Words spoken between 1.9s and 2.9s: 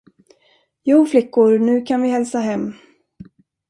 vi hälsa hem.